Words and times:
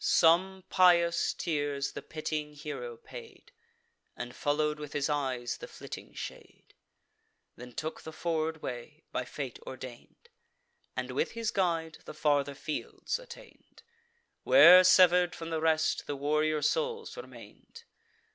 Some 0.03 0.63
pious 0.67 1.31
tears 1.31 1.91
the 1.91 2.01
pitying 2.01 2.53
hero 2.55 2.97
paid, 2.97 3.51
And 4.17 4.33
follow'd 4.35 4.79
with 4.79 4.93
his 4.93 5.09
eyes 5.11 5.57
the 5.57 5.67
flitting 5.67 6.15
shade, 6.15 6.73
Then 7.55 7.73
took 7.73 8.01
the 8.01 8.11
forward 8.11 8.63
way, 8.63 9.03
by 9.11 9.25
fate 9.25 9.59
ordain'd, 9.59 10.29
And, 10.95 11.11
with 11.11 11.33
his 11.33 11.51
guide, 11.51 11.99
the 12.05 12.15
farther 12.15 12.55
fields 12.55 13.19
attain'd, 13.19 13.83
Where, 14.41 14.83
sever'd 14.83 15.35
from 15.35 15.51
the 15.51 15.61
rest, 15.61 16.07
the 16.07 16.15
warrior 16.15 16.63
souls 16.63 17.15
remain'd. 17.15 17.83